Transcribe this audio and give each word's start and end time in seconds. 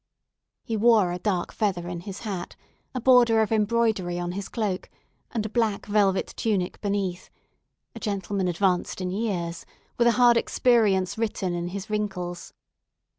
He 0.63 0.75
wore 0.75 1.11
a 1.11 1.19
dark 1.19 1.53
feather 1.53 1.87
in 1.87 1.99
his 1.99 2.21
hat, 2.21 2.55
a 2.95 2.99
border 2.99 3.43
of 3.43 3.51
embroidery 3.51 4.17
on 4.17 4.31
his 4.31 4.49
cloak, 4.49 4.89
and 5.29 5.45
a 5.45 5.47
black 5.47 5.85
velvet 5.85 6.33
tunic 6.35 6.81
beneath—a 6.81 7.99
gentleman 7.99 8.47
advanced 8.47 8.99
in 8.99 9.11
years, 9.11 9.63
with 9.99 10.07
a 10.07 10.13
hard 10.13 10.37
experience 10.37 11.19
written 11.19 11.53
in 11.53 11.67
his 11.67 11.87
wrinkles. 11.91 12.51